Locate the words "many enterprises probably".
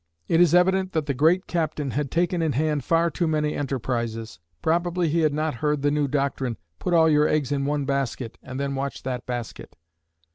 3.27-5.09